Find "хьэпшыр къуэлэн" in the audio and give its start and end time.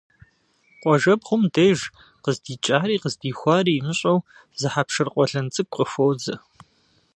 4.73-5.47